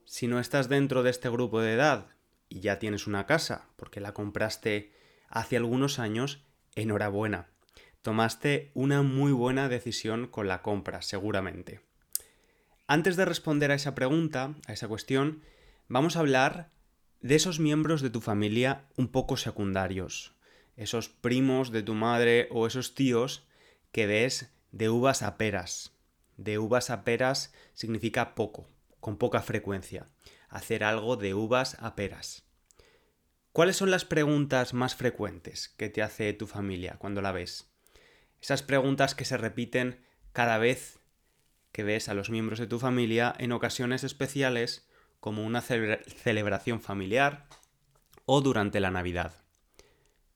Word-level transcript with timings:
Si 0.04 0.28
no 0.28 0.38
estás 0.38 0.68
dentro 0.68 1.02
de 1.02 1.10
este 1.10 1.28
grupo 1.28 1.60
de 1.60 1.72
edad 1.72 2.06
y 2.48 2.60
ya 2.60 2.78
tienes 2.78 3.08
una 3.08 3.27
casa, 3.27 3.70
porque 3.74 3.98
la 3.98 4.14
compraste 4.14 4.92
hace 5.28 5.56
algunos 5.56 5.98
años, 5.98 6.44
enhorabuena. 6.77 7.48
Tomaste 8.02 8.70
una 8.74 9.02
muy 9.02 9.33
buena 9.33 9.69
decisión 9.69 10.28
con 10.28 10.46
la 10.46 10.62
compra, 10.62 11.02
seguramente. 11.02 11.80
Antes 12.86 13.16
de 13.16 13.24
responder 13.24 13.72
a 13.72 13.74
esa 13.74 13.96
pregunta, 13.96 14.55
a 14.68 14.72
esa 14.72 14.86
cuestión, 14.86 15.42
vamos 15.89 16.14
a 16.14 16.20
hablar 16.20 16.70
de 17.20 17.34
esos 17.34 17.58
miembros 17.58 18.00
de 18.00 18.11
tu 18.11 18.20
familia 18.20 18.84
un 18.96 19.08
poco 19.08 19.36
secundarios, 19.36 20.36
esos 20.77 21.08
primos 21.08 21.72
de 21.72 21.83
tu 21.83 21.94
madre 21.94 22.46
o 22.52 22.64
esos 22.64 22.94
tíos 22.94 23.44
que 23.91 24.06
ves 24.06 24.52
de 24.70 24.89
uvas 24.89 25.24
a 25.24 25.36
peras, 25.36 25.95
de 26.37 26.59
uvas 26.59 26.91
a 26.91 27.05
peras 27.05 27.53
significa 27.75 28.34
poco, 28.34 28.69
con 29.01 29.17
poca 29.17 29.42
frecuencia. 29.42 30.06
Hacer 30.48 30.84
algo 30.84 31.17
de 31.17 31.34
uvas 31.34 31.77
a 31.81 31.97
peras. 31.97 32.45
¿Cuáles 33.53 33.77
son 33.77 33.91
las 33.91 34.05
preguntas 34.05 34.75
más 34.75 34.95
frecuentes 34.95 35.69
que 35.70 35.89
te 35.89 36.03
hace 36.03 36.33
tu 36.34 36.47
familia 36.47 36.97
cuando 36.98 37.23
la 37.23 37.33
ves? 37.33 37.70
Esas 38.41 38.62
preguntas 38.62 39.14
que 39.14 39.25
se 39.25 39.37
repiten 39.37 40.05
cada 40.33 40.59
vez 40.59 41.01
que 41.73 41.83
ves 41.83 42.09
a 42.09 42.14
los 42.14 42.31
miembros 42.31 42.59
de 42.59 42.67
tu 42.67 42.79
familia 42.79 43.34
en 43.39 43.53
ocasiones 43.53 44.05
especiales 44.05 44.89
como 45.20 45.45
una 45.45 45.61
celebración 45.62 46.81
familiar 46.81 47.47
o 48.25 48.41
durante 48.41 48.81
la 48.81 48.91
Navidad. 48.91 49.45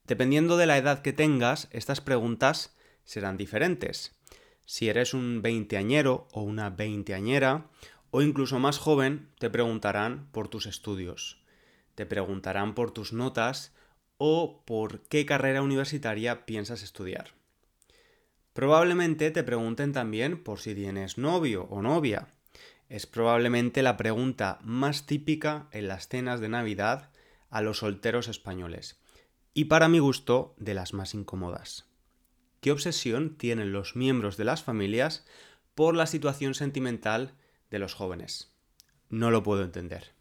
Dependiendo 0.05 0.56
de 0.56 0.67
la 0.67 0.77
edad 0.77 1.03
que 1.03 1.12
tengas, 1.12 1.69
estas 1.71 2.01
preguntas 2.01 2.75
serán 3.05 3.37
diferentes. 3.37 4.19
Si 4.72 4.88
eres 4.88 5.14
un 5.14 5.42
veinteañero 5.42 6.28
o 6.30 6.42
una 6.42 6.70
veinteañera, 6.70 7.66
o 8.12 8.22
incluso 8.22 8.60
más 8.60 8.78
joven, 8.78 9.28
te 9.40 9.50
preguntarán 9.50 10.28
por 10.30 10.46
tus 10.46 10.66
estudios, 10.66 11.42
te 11.96 12.06
preguntarán 12.06 12.76
por 12.76 12.92
tus 12.92 13.12
notas 13.12 13.74
o 14.16 14.62
por 14.64 15.00
qué 15.08 15.26
carrera 15.26 15.62
universitaria 15.62 16.46
piensas 16.46 16.84
estudiar. 16.84 17.32
Probablemente 18.53 19.32
te 19.32 19.42
pregunten 19.42 19.92
también 19.92 20.41
por 20.41 20.60
si 20.60 20.72
tienes 20.76 21.19
novio 21.19 21.64
o 21.64 21.82
novia. 21.82 22.28
Es 22.88 23.09
probablemente 23.09 23.82
la 23.82 23.97
pregunta 23.97 24.60
más 24.62 25.04
típica 25.04 25.66
en 25.72 25.88
las 25.88 26.06
cenas 26.06 26.38
de 26.38 26.48
Navidad 26.48 27.10
a 27.48 27.60
los 27.60 27.78
solteros 27.78 28.28
españoles. 28.28 29.00
Y 29.53 29.64
para 29.64 29.88
mi 29.88 29.98
gusto, 29.98 30.54
de 30.59 30.75
las 30.75 30.94
más 30.94 31.14
incómodas 31.14 31.90
qué 32.60 32.72
obsesión 32.72 33.37
tienen 33.37 33.72
los 33.72 33.97
miembros 33.97 34.37
de 34.37 34.44
las 34.44 34.62
familias 34.62 35.26
por 35.75 35.94
la 35.94 36.06
situación 36.06 36.54
sentimental 36.54 37.34
de 37.71 37.78
los 37.78 37.94
jóvenes. 37.94 38.53
No 39.09 39.31
lo 39.31 39.43
puedo 39.43 39.62
entender. 39.62 40.12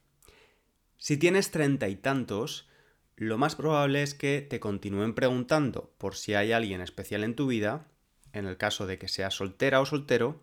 Si 0.98 1.18
tienes 1.18 1.52
treinta 1.52 1.88
y 1.88 1.96
tantos, 1.96 2.68
lo 3.16 3.38
más 3.38 3.56
probable 3.56 4.04
es 4.04 4.14
que 4.14 4.42
te 4.42 4.60
continúen 4.60 5.14
preguntando 5.14 5.94
por 5.98 6.16
si 6.16 6.34
hay 6.34 6.52
alguien 6.52 6.82
especial 6.82 7.24
en 7.24 7.36
tu 7.36 7.48
vida, 7.48 7.88
en 8.34 8.46
el 8.46 8.58
caso 8.58 8.88
de 8.88 8.98
que 8.98 9.08
seas 9.08 9.34
soltera 9.34 9.82
o 9.82 9.86
soltero. 9.86 10.42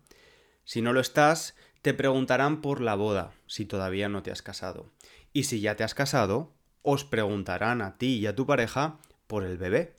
Si 0.63 0.81
no 0.81 0.93
lo 0.93 0.99
estás, 0.99 1.55
te 1.81 1.93
preguntarán 1.93 2.61
por 2.61 2.81
la 2.81 2.95
boda, 2.95 3.33
si 3.47 3.65
todavía 3.65 4.09
no 4.09 4.23
te 4.23 4.31
has 4.31 4.41
casado. 4.41 4.91
Y 5.33 5.43
si 5.43 5.61
ya 5.61 5.75
te 5.75 5.83
has 5.83 5.95
casado, 5.95 6.53
os 6.81 7.03
preguntarán 7.03 7.81
a 7.81 7.97
ti 7.97 8.17
y 8.17 8.27
a 8.27 8.35
tu 8.35 8.45
pareja 8.45 8.99
por 9.27 9.43
el 9.43 9.57
bebé. 9.57 9.95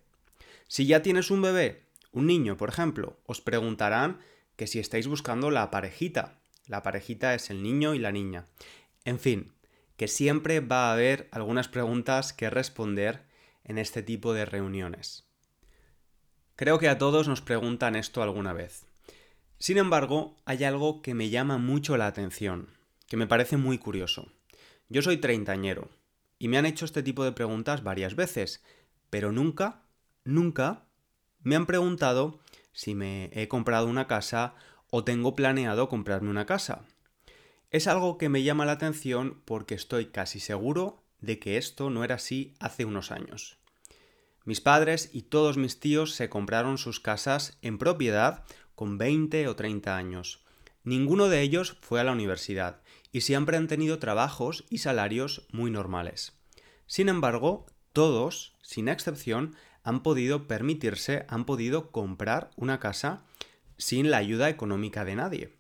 Si 0.69 0.87
ya 0.87 1.03
tienes 1.03 1.31
un 1.31 1.43
bebé 1.43 1.88
un 2.13 2.27
niño, 2.27 2.57
por 2.57 2.69
ejemplo, 2.69 3.19
os 3.27 3.41
preguntarán 3.41 4.21
que 4.57 4.67
si 4.67 4.79
estáis 4.79 5.07
buscando 5.07 5.51
la 5.51 5.71
parejita. 5.71 6.41
La 6.67 6.83
parejita 6.83 7.35
es 7.35 7.51
el 7.51 7.63
niño 7.63 7.95
y 7.95 7.99
la 7.99 8.13
niña. 8.13 8.47
En 9.05 9.19
fin, 9.19 9.53
que 9.97 10.09
siempre 10.09 10.61
va 10.61 10.89
a 10.89 10.93
haber 10.93 11.29
algunas 11.33 11.69
preguntas 11.69 12.33
que 12.33 12.51
responder 12.51 13.25
en 13.65 13.79
este 13.79 14.03
tipo 14.03 14.33
de 14.33 14.45
reuniones. 14.45 15.29
Creo 16.57 16.79
que 16.79 16.89
a 16.89 16.99
todos 16.99 17.29
nos 17.29 17.41
preguntan 17.41 17.95
esto 17.95 18.23
alguna 18.23 18.53
vez. 18.53 18.87
Sin 19.59 19.79
embargo, 19.79 20.37
hay 20.45 20.65
algo 20.65 21.03
que 21.03 21.15
me 21.15 21.31
llama 21.31 21.59
mucho 21.59 21.97
la 21.97 22.07
atención, 22.07 22.69
que 23.07 23.17
me 23.17 23.27
parece 23.27 23.57
muy 23.57 23.79
curioso. 23.79 24.33
Yo 24.89 25.03
soy 25.03 25.19
treintañero 25.19 25.91
y 26.39 26.49
me 26.49 26.59
han 26.59 26.67
hecho 26.67 26.85
este 26.85 27.03
tipo 27.03 27.25
de 27.25 27.33
preguntas 27.33 27.83
varias 27.83 28.17
veces, 28.17 28.63
pero 29.11 29.33
nunca, 29.33 29.83
nunca 30.25 30.88
me 31.49 31.57
han 31.57 31.65
preguntado 31.65 32.41
si 32.73 32.95
me 32.95 33.31
he 33.33 33.49
comprado 33.49 33.87
una 33.87 34.07
casa 34.07 34.55
o 34.91 35.03
tengo 35.03 35.35
planeado 35.35 35.89
comprarme 35.89 36.29
una 36.29 36.45
casa. 36.45 36.85
Es 37.71 37.87
algo 37.87 38.19
que 38.19 38.29
me 38.29 38.43
llama 38.43 38.67
la 38.67 38.73
atención 38.73 39.41
porque 39.47 39.75
estoy 39.75 40.09
casi 40.09 40.41
seguro 40.41 41.03
de 41.21 41.39
que 41.39 41.57
esto 41.57 41.89
no 41.89 42.05
era 42.05 42.17
así 42.17 42.55
hace 42.61 42.85
unos 42.85 43.11
años. 43.11 43.57
Mis 44.45 44.61
padres 44.61 45.09
y 45.15 45.23
todos 45.23 45.57
mis 45.57 45.81
tíos 45.81 46.13
se 46.13 46.29
compraron 46.29 46.77
sus 46.77 47.01
casas 47.01 47.57
en 47.63 47.79
propiedad 47.79 48.45
con 48.75 48.99
20 48.99 49.49
o 49.49 49.57
30 49.57 49.97
años. 49.97 50.45
Ninguno 50.85 51.29
de 51.29 51.41
ellos 51.41 51.79
fue 51.81 51.99
a 51.99 52.05
la 52.05 52.13
universidad 52.13 52.83
y 53.11 53.23
siempre 53.23 53.57
han 53.57 53.69
tenido 53.69 53.99
trabajos 53.99 54.67
y 54.69 54.79
salarios 54.79 55.47
muy 55.51 55.71
normales. 55.71 56.35
Sin 56.87 57.09
embargo, 57.09 57.65
todos, 57.95 58.55
sin 58.61 58.89
excepción, 58.89 59.57
han 59.89 60.03
podido 60.03 60.47
permitirse, 60.47 61.25
han 61.31 61.47
podido 61.47 61.91
comprar 61.91 62.51
una 62.57 62.79
casa 62.79 63.25
sin 63.79 64.11
la 64.11 64.19
ayuda 64.19 64.51
económica 64.51 65.07
de 65.07 65.17
nadie. 65.17 65.57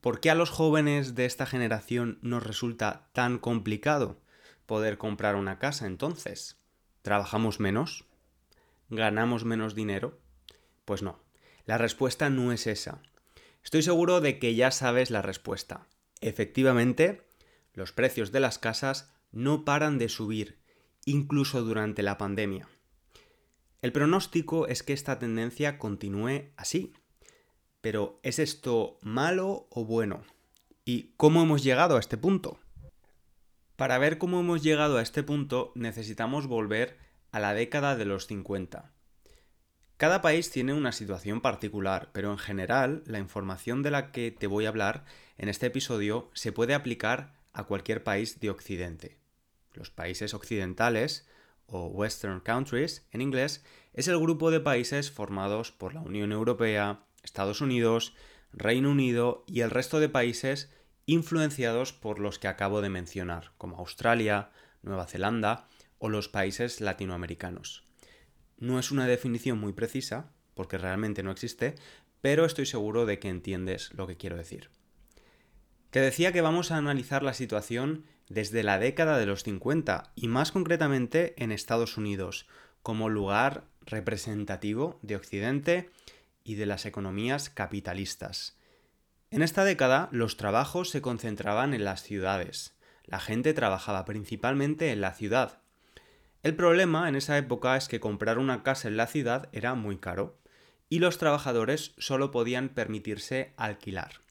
¿Por 0.00 0.18
qué 0.18 0.28
a 0.28 0.34
los 0.34 0.50
jóvenes 0.50 1.14
de 1.14 1.24
esta 1.24 1.46
generación 1.46 2.18
nos 2.20 2.44
resulta 2.44 3.08
tan 3.12 3.38
complicado 3.38 4.20
poder 4.66 4.98
comprar 4.98 5.36
una 5.36 5.60
casa 5.60 5.86
entonces? 5.86 6.58
¿Trabajamos 7.02 7.60
menos? 7.60 8.06
¿Ganamos 8.90 9.44
menos 9.44 9.76
dinero? 9.76 10.18
Pues 10.84 11.02
no, 11.02 11.22
la 11.64 11.78
respuesta 11.78 12.28
no 12.28 12.50
es 12.50 12.66
esa. 12.66 13.02
Estoy 13.62 13.82
seguro 13.82 14.20
de 14.20 14.40
que 14.40 14.56
ya 14.56 14.72
sabes 14.72 15.12
la 15.12 15.22
respuesta. 15.22 15.86
Efectivamente, 16.20 17.22
los 17.72 17.92
precios 17.92 18.32
de 18.32 18.40
las 18.40 18.58
casas 18.58 19.12
no 19.30 19.64
paran 19.64 19.96
de 19.96 20.08
subir, 20.08 20.58
incluso 21.04 21.62
durante 21.62 22.02
la 22.02 22.18
pandemia. 22.18 22.68
El 23.86 23.92
pronóstico 23.92 24.66
es 24.66 24.82
que 24.82 24.92
esta 24.92 25.20
tendencia 25.20 25.78
continúe 25.78 26.50
así. 26.56 26.92
Pero 27.80 28.18
¿es 28.24 28.40
esto 28.40 28.98
malo 29.00 29.68
o 29.70 29.84
bueno? 29.84 30.24
¿Y 30.84 31.12
cómo 31.16 31.40
hemos 31.40 31.62
llegado 31.62 31.96
a 31.96 32.00
este 32.00 32.16
punto? 32.16 32.58
Para 33.76 33.98
ver 33.98 34.18
cómo 34.18 34.40
hemos 34.40 34.64
llegado 34.64 34.98
a 34.98 35.02
este 35.02 35.22
punto 35.22 35.70
necesitamos 35.76 36.48
volver 36.48 36.98
a 37.30 37.38
la 37.38 37.54
década 37.54 37.94
de 37.94 38.06
los 38.06 38.26
50. 38.26 38.92
Cada 39.98 40.20
país 40.20 40.50
tiene 40.50 40.74
una 40.74 40.90
situación 40.90 41.40
particular, 41.40 42.10
pero 42.12 42.32
en 42.32 42.38
general 42.38 43.04
la 43.06 43.20
información 43.20 43.84
de 43.84 43.92
la 43.92 44.10
que 44.10 44.32
te 44.32 44.48
voy 44.48 44.66
a 44.66 44.70
hablar 44.70 45.04
en 45.38 45.48
este 45.48 45.66
episodio 45.66 46.28
se 46.34 46.50
puede 46.50 46.74
aplicar 46.74 47.36
a 47.52 47.62
cualquier 47.62 48.02
país 48.02 48.40
de 48.40 48.50
Occidente. 48.50 49.20
Los 49.74 49.90
países 49.90 50.34
occidentales 50.34 51.28
o 51.66 51.86
Western 51.86 52.40
Countries 52.40 53.06
en 53.10 53.20
inglés, 53.20 53.64
es 53.92 54.08
el 54.08 54.18
grupo 54.18 54.50
de 54.50 54.60
países 54.60 55.10
formados 55.10 55.72
por 55.72 55.94
la 55.94 56.00
Unión 56.00 56.32
Europea, 56.32 57.00
Estados 57.22 57.60
Unidos, 57.60 58.14
Reino 58.52 58.90
Unido 58.90 59.44
y 59.46 59.60
el 59.60 59.70
resto 59.70 60.00
de 60.00 60.08
países 60.08 60.70
influenciados 61.06 61.92
por 61.92 62.18
los 62.18 62.38
que 62.38 62.48
acabo 62.48 62.80
de 62.80 62.88
mencionar, 62.88 63.52
como 63.58 63.78
Australia, 63.78 64.50
Nueva 64.82 65.06
Zelanda 65.06 65.68
o 65.98 66.08
los 66.08 66.28
países 66.28 66.80
latinoamericanos. 66.80 67.84
No 68.58 68.78
es 68.78 68.90
una 68.90 69.06
definición 69.06 69.58
muy 69.58 69.72
precisa, 69.72 70.32
porque 70.54 70.78
realmente 70.78 71.22
no 71.22 71.30
existe, 71.30 71.74
pero 72.20 72.44
estoy 72.44 72.66
seguro 72.66 73.06
de 73.06 73.18
que 73.18 73.28
entiendes 73.28 73.92
lo 73.94 74.06
que 74.06 74.16
quiero 74.16 74.36
decir. 74.36 74.70
Te 75.90 76.00
decía 76.00 76.32
que 76.32 76.40
vamos 76.40 76.70
a 76.70 76.76
analizar 76.76 77.22
la 77.22 77.34
situación 77.34 78.04
desde 78.28 78.62
la 78.62 78.78
década 78.78 79.18
de 79.18 79.26
los 79.26 79.42
50 79.42 80.12
y 80.14 80.28
más 80.28 80.52
concretamente 80.52 81.34
en 81.42 81.52
Estados 81.52 81.96
Unidos, 81.96 82.46
como 82.82 83.08
lugar 83.08 83.64
representativo 83.84 84.98
de 85.02 85.16
Occidente 85.16 85.90
y 86.44 86.54
de 86.54 86.66
las 86.66 86.86
economías 86.86 87.50
capitalistas. 87.50 88.56
En 89.30 89.42
esta 89.42 89.64
década 89.64 90.08
los 90.12 90.36
trabajos 90.36 90.90
se 90.90 91.02
concentraban 91.02 91.74
en 91.74 91.84
las 91.84 92.02
ciudades. 92.02 92.76
La 93.04 93.20
gente 93.20 93.54
trabajaba 93.54 94.04
principalmente 94.04 94.92
en 94.92 95.00
la 95.00 95.12
ciudad. 95.12 95.60
El 96.42 96.54
problema 96.54 97.08
en 97.08 97.16
esa 97.16 97.36
época 97.38 97.76
es 97.76 97.88
que 97.88 98.00
comprar 98.00 98.38
una 98.38 98.62
casa 98.62 98.88
en 98.88 98.96
la 98.96 99.06
ciudad 99.06 99.48
era 99.52 99.74
muy 99.74 99.98
caro 99.98 100.38
y 100.88 101.00
los 101.00 101.18
trabajadores 101.18 101.94
solo 101.98 102.30
podían 102.30 102.68
permitirse 102.68 103.52
alquilar. 103.56 104.25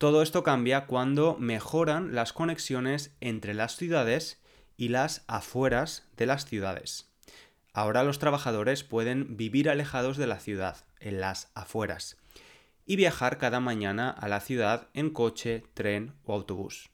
Todo 0.00 0.22
esto 0.22 0.42
cambia 0.42 0.86
cuando 0.86 1.36
mejoran 1.38 2.14
las 2.14 2.32
conexiones 2.32 3.14
entre 3.20 3.52
las 3.52 3.76
ciudades 3.76 4.40
y 4.78 4.88
las 4.88 5.26
afueras 5.26 6.08
de 6.16 6.24
las 6.24 6.46
ciudades. 6.46 7.12
Ahora 7.74 8.02
los 8.02 8.18
trabajadores 8.18 8.82
pueden 8.82 9.36
vivir 9.36 9.68
alejados 9.68 10.16
de 10.16 10.26
la 10.26 10.40
ciudad, 10.40 10.86
en 11.00 11.20
las 11.20 11.50
afueras, 11.54 12.16
y 12.86 12.96
viajar 12.96 13.36
cada 13.36 13.60
mañana 13.60 14.08
a 14.08 14.26
la 14.28 14.40
ciudad 14.40 14.88
en 14.94 15.10
coche, 15.10 15.64
tren 15.74 16.14
o 16.24 16.32
autobús. 16.32 16.88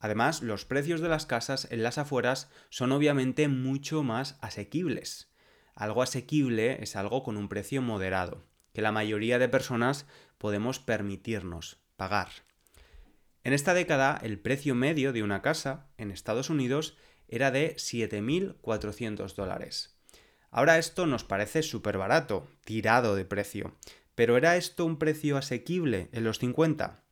Además, 0.00 0.42
los 0.42 0.64
precios 0.64 1.00
de 1.00 1.08
las 1.08 1.26
casas 1.26 1.68
en 1.70 1.84
las 1.84 1.98
afueras 1.98 2.50
son 2.68 2.90
obviamente 2.90 3.46
mucho 3.46 4.02
más 4.02 4.38
asequibles. 4.40 5.30
Algo 5.76 6.02
asequible 6.02 6.82
es 6.82 6.96
algo 6.96 7.22
con 7.22 7.36
un 7.36 7.48
precio 7.48 7.80
moderado, 7.80 8.42
que 8.72 8.82
la 8.82 8.90
mayoría 8.90 9.38
de 9.38 9.48
personas 9.48 10.08
podemos 10.38 10.80
permitirnos 10.80 11.83
pagar. 11.96 12.28
En 13.42 13.52
esta 13.52 13.74
década, 13.74 14.18
el 14.22 14.38
precio 14.38 14.74
medio 14.74 15.12
de 15.12 15.22
una 15.22 15.42
casa 15.42 15.86
en 15.98 16.10
Estados 16.10 16.50
Unidos 16.50 16.96
era 17.28 17.50
de 17.50 17.76
7.400 17.76 19.34
dólares. 19.34 19.98
Ahora 20.50 20.78
esto 20.78 21.06
nos 21.06 21.24
parece 21.24 21.62
súper 21.62 21.98
barato, 21.98 22.48
tirado 22.64 23.16
de 23.16 23.24
precio. 23.24 23.76
¿Pero 24.14 24.36
era 24.36 24.56
esto 24.56 24.84
un 24.84 24.98
precio 24.98 25.36
asequible 25.36 26.08
en 26.12 26.24
los 26.24 26.38
50? 26.38 27.02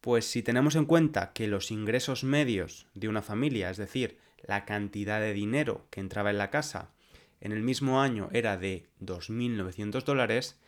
Pues 0.00 0.24
si 0.24 0.42
tenemos 0.42 0.74
en 0.74 0.86
cuenta 0.86 1.32
que 1.32 1.48
los 1.48 1.70
ingresos 1.70 2.24
medios 2.24 2.86
de 2.94 3.08
una 3.08 3.22
familia, 3.22 3.70
es 3.70 3.76
decir, 3.76 4.18
la 4.42 4.64
cantidad 4.64 5.20
de 5.20 5.32
dinero 5.32 5.86
que 5.90 6.00
entraba 6.00 6.30
en 6.30 6.38
la 6.38 6.50
casa, 6.50 6.92
en 7.40 7.52
el 7.52 7.62
mismo 7.62 8.00
año 8.00 8.30
era 8.32 8.56
de 8.56 8.88
2.900 9.00 10.02
dólares, 10.04 10.58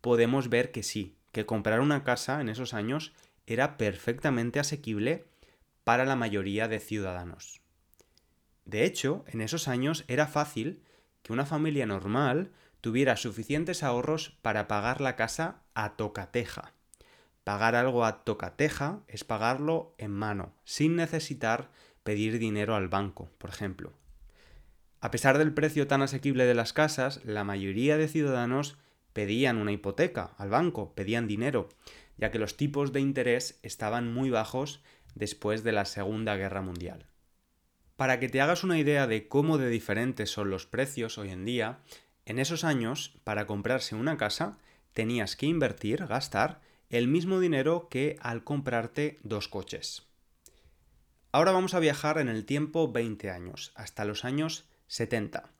podemos 0.00 0.50
ver 0.50 0.70
que 0.70 0.82
sí, 0.82 1.16
que 1.32 1.46
comprar 1.46 1.80
una 1.80 2.04
casa 2.04 2.40
en 2.40 2.48
esos 2.48 2.74
años 2.74 3.12
era 3.46 3.76
perfectamente 3.76 4.60
asequible 4.60 5.26
para 5.84 6.04
la 6.04 6.16
mayoría 6.16 6.68
de 6.68 6.78
ciudadanos. 6.78 7.60
De 8.64 8.84
hecho, 8.84 9.24
en 9.26 9.40
esos 9.40 9.66
años 9.66 10.04
era 10.06 10.26
fácil 10.26 10.82
que 11.22 11.32
una 11.32 11.46
familia 11.46 11.86
normal 11.86 12.52
tuviera 12.80 13.16
suficientes 13.16 13.82
ahorros 13.82 14.38
para 14.42 14.68
pagar 14.68 15.00
la 15.00 15.16
casa 15.16 15.62
a 15.74 15.96
tocateja. 15.96 16.72
Pagar 17.44 17.74
algo 17.74 18.04
a 18.04 18.24
tocateja 18.24 19.00
es 19.08 19.24
pagarlo 19.24 19.94
en 19.98 20.12
mano, 20.12 20.54
sin 20.64 20.94
necesitar 20.94 21.70
pedir 22.04 22.38
dinero 22.38 22.76
al 22.76 22.88
banco, 22.88 23.30
por 23.38 23.50
ejemplo. 23.50 23.92
A 25.00 25.10
pesar 25.10 25.38
del 25.38 25.52
precio 25.52 25.88
tan 25.88 26.02
asequible 26.02 26.44
de 26.44 26.54
las 26.54 26.72
casas, 26.72 27.24
la 27.24 27.42
mayoría 27.42 27.96
de 27.96 28.06
ciudadanos 28.06 28.78
pedían 29.12 29.58
una 29.58 29.72
hipoteca 29.72 30.34
al 30.38 30.50
banco, 30.50 30.94
pedían 30.94 31.26
dinero, 31.26 31.68
ya 32.16 32.30
que 32.30 32.38
los 32.38 32.56
tipos 32.56 32.92
de 32.92 33.00
interés 33.00 33.58
estaban 33.62 34.12
muy 34.12 34.30
bajos 34.30 34.82
después 35.14 35.64
de 35.64 35.72
la 35.72 35.84
Segunda 35.84 36.36
Guerra 36.36 36.62
Mundial. 36.62 37.06
Para 37.96 38.18
que 38.18 38.28
te 38.28 38.40
hagas 38.40 38.64
una 38.64 38.78
idea 38.78 39.06
de 39.06 39.28
cómo 39.28 39.58
de 39.58 39.68
diferentes 39.68 40.30
son 40.30 40.50
los 40.50 40.66
precios 40.66 41.18
hoy 41.18 41.30
en 41.30 41.44
día, 41.44 41.80
en 42.24 42.38
esos 42.38 42.64
años, 42.64 43.18
para 43.24 43.46
comprarse 43.46 43.94
una 43.94 44.16
casa, 44.16 44.58
tenías 44.92 45.36
que 45.36 45.46
invertir, 45.46 46.06
gastar, 46.06 46.60
el 46.90 47.08
mismo 47.08 47.40
dinero 47.40 47.88
que 47.88 48.16
al 48.20 48.44
comprarte 48.44 49.18
dos 49.22 49.48
coches. 49.48 50.06
Ahora 51.32 51.52
vamos 51.52 51.72
a 51.74 51.80
viajar 51.80 52.18
en 52.18 52.28
el 52.28 52.44
tiempo 52.44 52.92
20 52.92 53.30
años, 53.30 53.72
hasta 53.74 54.04
los 54.04 54.24
años 54.24 54.68
70. 54.88 55.50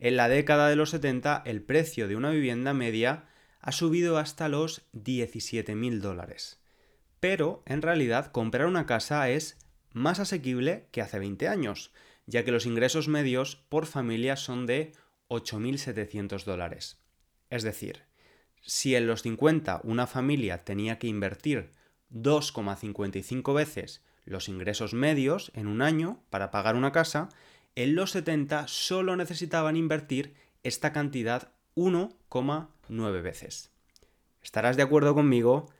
En 0.00 0.16
la 0.16 0.28
década 0.28 0.68
de 0.68 0.76
los 0.76 0.90
70, 0.90 1.42
el 1.44 1.62
precio 1.62 2.08
de 2.08 2.16
una 2.16 2.30
vivienda 2.30 2.72
media 2.72 3.26
ha 3.60 3.70
subido 3.70 4.16
hasta 4.16 4.48
los 4.48 4.90
17.000 4.94 6.00
dólares. 6.00 6.58
Pero, 7.20 7.62
en 7.66 7.82
realidad, 7.82 8.32
comprar 8.32 8.66
una 8.66 8.86
casa 8.86 9.28
es 9.28 9.58
más 9.92 10.18
asequible 10.18 10.88
que 10.90 11.02
hace 11.02 11.18
20 11.18 11.48
años, 11.48 11.92
ya 12.24 12.44
que 12.46 12.50
los 12.50 12.64
ingresos 12.64 13.08
medios 13.08 13.56
por 13.56 13.84
familia 13.84 14.36
son 14.36 14.64
de 14.64 14.92
8.700 15.28 16.44
dólares. 16.44 16.98
Es 17.50 17.62
decir, 17.62 18.04
si 18.62 18.94
en 18.94 19.06
los 19.06 19.20
50 19.20 19.82
una 19.84 20.06
familia 20.06 20.64
tenía 20.64 20.98
que 20.98 21.08
invertir 21.08 21.72
2,55 22.10 23.54
veces 23.54 24.02
los 24.24 24.48
ingresos 24.48 24.94
medios 24.94 25.52
en 25.54 25.66
un 25.66 25.82
año 25.82 26.22
para 26.30 26.50
pagar 26.50 26.74
una 26.74 26.92
casa, 26.92 27.28
en 27.76 27.94
los 27.94 28.10
70 28.12 28.68
solo 28.68 29.16
necesitaban 29.16 29.76
invertir 29.76 30.34
esta 30.62 30.92
cantidad 30.92 31.52
1,9 31.76 33.22
veces. 33.22 33.70
Estarás 34.42 34.76
de 34.76 34.82
acuerdo 34.82 35.14
conmigo 35.14 35.70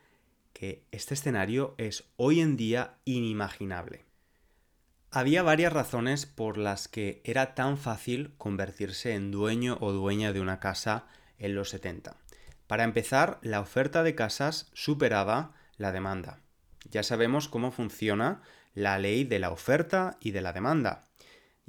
que 0.52 0.84
este 0.90 1.14
escenario 1.14 1.74
es 1.78 2.04
hoy 2.16 2.40
en 2.40 2.56
día 2.56 2.98
inimaginable. 3.04 4.04
Había 5.10 5.42
varias 5.42 5.72
razones 5.72 6.26
por 6.26 6.56
las 6.56 6.86
que 6.86 7.20
era 7.24 7.54
tan 7.54 7.78
fácil 7.78 8.32
convertirse 8.38 9.14
en 9.14 9.30
dueño 9.30 9.76
o 9.80 9.92
dueña 9.92 10.32
de 10.32 10.40
una 10.40 10.60
casa 10.60 11.06
en 11.38 11.54
los 11.54 11.70
70. 11.70 12.16
Para 12.66 12.84
empezar, 12.84 13.38
la 13.42 13.60
oferta 13.60 14.04
de 14.04 14.14
casas 14.14 14.70
superaba 14.72 15.54
la 15.76 15.90
demanda. 15.90 16.38
Ya 16.88 17.02
sabemos 17.02 17.48
cómo 17.48 17.72
funciona 17.72 18.42
la 18.74 18.98
ley 18.98 19.24
de 19.24 19.40
la 19.40 19.50
oferta 19.50 20.16
y 20.20 20.30
de 20.30 20.42
la 20.42 20.52
demanda. 20.52 21.09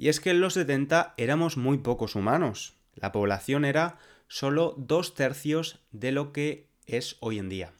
Y 0.02 0.08
es 0.08 0.18
que 0.18 0.30
en 0.30 0.40
los 0.40 0.54
70 0.54 1.14
éramos 1.16 1.56
muy 1.56 1.78
pocos 1.78 2.16
humanos. 2.16 2.74
La 2.96 3.12
población 3.12 3.64
era 3.64 3.98
solo 4.26 4.74
dos 4.76 5.14
tercios 5.14 5.78
de 5.92 6.10
lo 6.10 6.32
que 6.32 6.66
es 6.86 7.18
hoy 7.20 7.38
en 7.38 7.48
día. 7.48 7.72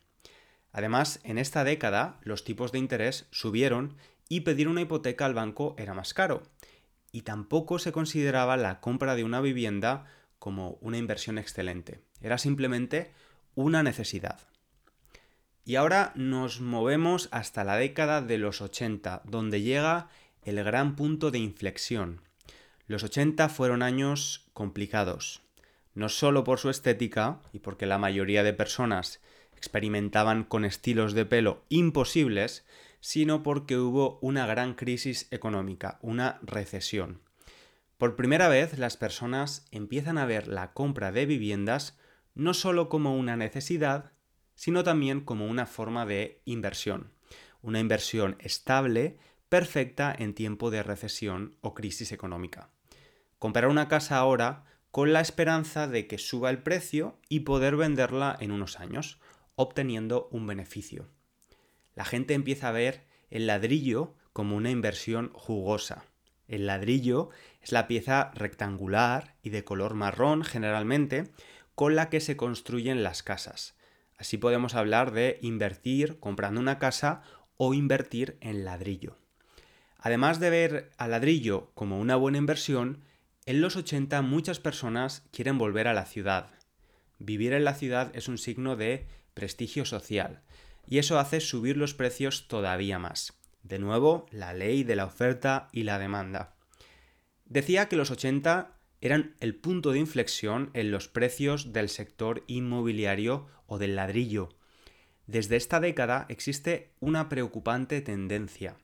Además, 0.71 1.19
en 1.25 1.37
esta 1.37 1.65
década 1.65 2.21
los 2.23 2.45
tipos 2.45 2.71
de 2.71 2.79
interés 2.79 3.27
subieron 3.33 3.97
y 4.29 4.43
pedir 4.43 4.69
una 4.69 4.83
hipoteca 4.83 5.27
al 5.27 5.35
banco 5.35 5.75
era 5.77 5.95
más 5.95 6.15
caro. 6.15 6.45
Y 7.11 7.23
tampoco 7.23 7.81
se 7.81 7.91
consideraba 7.91 8.57
la 8.57 8.79
compra 8.79 9.17
de 9.17 9.25
una 9.25 9.41
vivienda 9.41 10.05
como 10.39 10.79
una 10.81 10.99
inversión 10.99 11.39
excelente. 11.39 12.03
Era 12.21 12.39
simplemente 12.39 13.11
una 13.57 13.83
necesidad. 13.83 14.39
Y 15.65 15.75
ahora 15.75 16.13
nos 16.15 16.61
movemos 16.61 17.29
hasta 17.33 17.65
la 17.65 17.75
década 17.75 18.23
de 18.23 18.39
los 18.39 18.61
80, 18.61 19.23
donde 19.25 19.63
llega 19.63 20.09
el 20.45 20.63
gran 20.63 20.97
punto 20.97 21.31
de 21.31 21.39
inflexión. 21.39 22.21
Los 22.87 23.05
80 23.05 23.49
fueron 23.49 23.83
años 23.83 24.47
complicados, 24.53 25.43
no 25.95 26.09
solo 26.09 26.45
por 26.45 26.59
su 26.59 26.71
estética 26.71 27.41
y 27.53 27.61
porque 27.61 27.87
la 27.87 27.99
mayoría 27.99 28.43
de 28.43 28.53
personas 28.53 29.21
experimentaban 29.57 30.45
con 30.45 30.65
estilos 30.65 31.13
de 31.15 31.25
pelo 31.25 31.63
imposibles, 31.69 32.65
sino 33.01 33.43
porque 33.43 33.77
hubo 33.79 34.19
una 34.21 34.47
gran 34.47 34.75
crisis 34.75 35.29
económica, 35.31 35.99
una 36.03 36.39
recesión. 36.43 37.21
Por 37.99 38.17
primera 38.17 38.49
vez 38.49 38.79
las 38.79 38.97
personas 38.97 39.67
empiezan 39.71 40.19
a 40.19 40.27
ver 40.27 40.49
la 40.49 40.73
compra 40.73 41.13
de 41.13 41.27
viviendas 41.27 41.99
no 42.35 42.55
solo 42.55 42.89
como 42.89 43.17
una 43.17 43.37
necesidad, 43.37 44.13
sino 44.55 44.83
también 44.85 45.21
como 45.21 45.47
una 45.47 45.67
forma 45.67 46.07
de 46.07 46.41
inversión. 46.45 47.13
Una 47.63 47.79
inversión 47.79 48.37
estable, 48.41 49.19
perfecta 49.53 50.17
en 50.19 50.33
tiempo 50.33 50.71
de 50.71 50.83
recesión 50.83 51.59
o 51.61 51.75
crisis 51.75 52.11
económica. 52.11 52.71
Comprar 53.39 53.69
una 53.69 53.87
casa 53.87 54.17
ahora 54.17 54.65
con 54.91 55.13
la 55.13 55.21
esperanza 55.21 55.87
de 55.87 56.07
que 56.07 56.17
suba 56.17 56.49
el 56.49 56.63
precio 56.63 57.19
y 57.29 57.41
poder 57.41 57.77
venderla 57.77 58.35
en 58.41 58.51
unos 58.51 58.81
años 58.81 59.21
obteniendo 59.55 60.31
un 60.33 60.47
beneficio. 60.47 61.11
La 61.95 62.07
gente 62.07 62.33
empieza 62.33 62.69
a 62.69 62.73
ver 62.73 63.05
el 63.29 63.47
ladrillo 63.47 64.15
como 64.33 64.57
una 64.57 64.71
inversión 64.71 65.31
jugosa. 65.35 66.07
El 66.49 66.67
ladrillo 66.67 67.29
es 67.61 67.73
la 67.73 67.87
pieza 67.87 68.31
rectangular 68.35 69.37
y 69.43 69.51
de 69.51 69.65
color 69.65 69.93
marrón 69.93 70.45
generalmente 70.45 71.31
con 71.75 71.95
la 71.95 72.09
que 72.09 72.21
se 72.21 72.39
construyen 72.39 73.03
las 73.03 73.23
casas. 73.23 73.77
Así 74.17 74.39
podemos 74.39 74.75
hablar 74.75 75.13
de 75.13 75.39
invertir 75.43 76.19
comprando 76.21 76.59
una 76.59 76.79
casa 76.79 77.21
o 77.59 77.75
invertir 77.75 78.39
en 78.41 78.65
ladrillo. 78.65 79.22
Además 80.03 80.41
de 80.41 80.51
ver 80.51 80.91
al 80.99 81.13
ladrillo 81.13 81.71
como 81.75 82.01
una 82.01 82.17
buena 82.17 82.39
inversión, 82.39 83.05
en 83.47 83.61
los 83.61 83.77
80 83.77 84.21
muchas 84.23 84.59
personas 84.59 85.23
quieren 85.31 85.59
volver 85.59 85.87
a 85.87 85.95
la 85.95 86.07
ciudad. 86.07 86.51
Vivir 87.21 87.53
en 87.53 87.65
la 87.65 87.75
ciudad 87.75 88.11
es 88.15 88.27
un 88.27 88.37
signo 88.37 88.75
de 88.75 89.07
prestigio 89.33 89.85
social 89.85 90.43
y 90.89 90.99
eso 90.99 91.21
hace 91.21 91.41
subir 91.41 91.77
los 91.77 91.95
precios 91.95 92.49
todavía 92.49 92.99
más. 92.99 93.35
De 93.63 93.79
nuevo, 93.79 94.27
la 94.33 94.53
ley 94.53 94.83
de 94.83 94.97
la 94.97 95.05
oferta 95.05 95.69
y 95.71 95.85
la 95.85 96.01
demanda. 96.01 96.57
Decía 97.45 97.89
que 97.89 97.97
los 97.97 98.11
80 98.11 98.77
eran 99.01 99.37
el 99.39 99.55
punto 99.55 99.93
de 99.93 100.01
inflexión 100.01 100.71
en 100.75 100.91
los 100.91 101.07
precios 101.07 101.73
del 101.73 101.89
sector 101.89 102.43
inmobiliario 102.49 103.47
o 103.67 103.79
del 103.79 103.95
ladrillo. 103.95 104.49
Desde 105.29 105.55
esta 105.55 105.79
década 105.79 106.27
existe 106.29 106.91
una 106.99 107.29
preocupante 107.29 108.01
tendencia. 108.01 108.77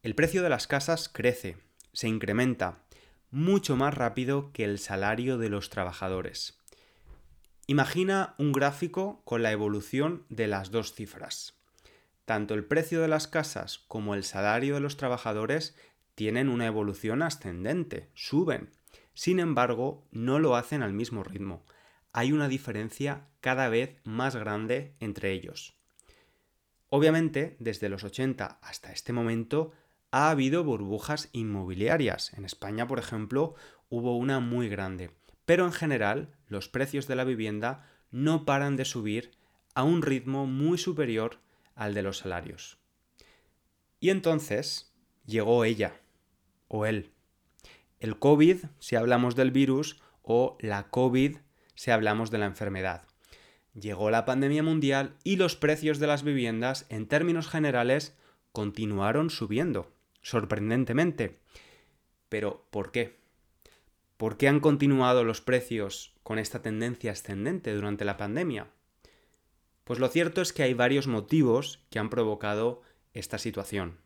El 0.00 0.14
precio 0.14 0.44
de 0.44 0.48
las 0.48 0.68
casas 0.68 1.08
crece, 1.08 1.56
se 1.92 2.06
incrementa, 2.06 2.84
mucho 3.30 3.76
más 3.76 3.94
rápido 3.94 4.52
que 4.52 4.62
el 4.62 4.78
salario 4.78 5.38
de 5.38 5.48
los 5.48 5.70
trabajadores. 5.70 6.60
Imagina 7.66 8.36
un 8.38 8.52
gráfico 8.52 9.20
con 9.24 9.42
la 9.42 9.50
evolución 9.50 10.24
de 10.28 10.46
las 10.46 10.70
dos 10.70 10.94
cifras. 10.94 11.58
Tanto 12.24 12.54
el 12.54 12.64
precio 12.64 13.02
de 13.02 13.08
las 13.08 13.26
casas 13.26 13.78
como 13.88 14.14
el 14.14 14.22
salario 14.22 14.74
de 14.74 14.80
los 14.80 14.96
trabajadores 14.96 15.76
tienen 16.14 16.48
una 16.48 16.66
evolución 16.66 17.20
ascendente, 17.22 18.08
suben. 18.14 18.70
Sin 19.14 19.40
embargo, 19.40 20.06
no 20.12 20.38
lo 20.38 20.54
hacen 20.54 20.82
al 20.82 20.92
mismo 20.92 21.24
ritmo. 21.24 21.64
Hay 22.12 22.30
una 22.30 22.46
diferencia 22.46 23.26
cada 23.40 23.68
vez 23.68 23.96
más 24.04 24.36
grande 24.36 24.94
entre 25.00 25.32
ellos. 25.32 25.74
Obviamente, 26.88 27.56
desde 27.58 27.88
los 27.88 28.04
80 28.04 28.60
hasta 28.62 28.92
este 28.92 29.12
momento, 29.12 29.72
ha 30.10 30.30
habido 30.30 30.64
burbujas 30.64 31.28
inmobiliarias. 31.32 32.32
En 32.34 32.44
España, 32.44 32.86
por 32.86 32.98
ejemplo, 32.98 33.54
hubo 33.88 34.16
una 34.16 34.40
muy 34.40 34.68
grande. 34.68 35.10
Pero 35.44 35.64
en 35.64 35.72
general, 35.72 36.34
los 36.46 36.68
precios 36.68 37.06
de 37.06 37.16
la 37.16 37.24
vivienda 37.24 37.86
no 38.10 38.44
paran 38.44 38.76
de 38.76 38.84
subir 38.84 39.32
a 39.74 39.82
un 39.82 40.02
ritmo 40.02 40.46
muy 40.46 40.78
superior 40.78 41.38
al 41.74 41.94
de 41.94 42.02
los 42.02 42.18
salarios. 42.18 42.78
Y 44.00 44.10
entonces 44.10 44.92
llegó 45.26 45.64
ella, 45.64 46.00
o 46.68 46.86
él. 46.86 47.12
El 48.00 48.18
COVID, 48.18 48.64
si 48.78 48.96
hablamos 48.96 49.36
del 49.36 49.50
virus, 49.50 50.00
o 50.22 50.56
la 50.60 50.88
COVID, 50.88 51.36
si 51.74 51.90
hablamos 51.90 52.30
de 52.30 52.38
la 52.38 52.46
enfermedad. 52.46 53.06
Llegó 53.74 54.10
la 54.10 54.24
pandemia 54.24 54.62
mundial 54.62 55.16
y 55.22 55.36
los 55.36 55.54
precios 55.56 55.98
de 55.98 56.06
las 56.06 56.22
viviendas, 56.22 56.86
en 56.88 57.06
términos 57.06 57.48
generales, 57.48 58.16
continuaron 58.52 59.30
subiendo 59.30 59.92
sorprendentemente. 60.28 61.38
Pero, 62.28 62.66
¿por 62.70 62.92
qué? 62.92 63.16
¿Por 64.18 64.36
qué 64.36 64.48
han 64.48 64.60
continuado 64.60 65.24
los 65.24 65.40
precios 65.40 66.12
con 66.22 66.38
esta 66.38 66.60
tendencia 66.60 67.12
ascendente 67.12 67.74
durante 67.74 68.04
la 68.04 68.18
pandemia? 68.18 68.68
Pues 69.84 69.98
lo 69.98 70.08
cierto 70.08 70.42
es 70.42 70.52
que 70.52 70.64
hay 70.64 70.74
varios 70.74 71.06
motivos 71.06 71.80
que 71.88 71.98
han 71.98 72.10
provocado 72.10 72.82
esta 73.14 73.38
situación. 73.38 73.96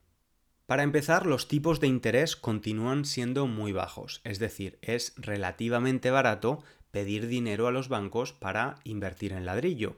Para 0.67 0.85
empezar, 0.85 1.27
los 1.27 1.49
tipos 1.49 1.81
de 1.81 1.89
interés 1.89 2.37
continúan 2.37 3.05
siendo 3.05 3.49
muy 3.49 3.73
bajos, 3.73 4.21
es 4.23 4.39
decir, 4.39 4.79
es 4.81 5.15
relativamente 5.17 6.13
barato 6.13 6.63
pedir 6.93 7.27
dinero 7.27 7.67
a 7.67 7.73
los 7.73 7.89
bancos 7.89 8.33
para 8.33 8.77
invertir 8.85 9.33
en 9.33 9.45
ladrillo. 9.45 9.97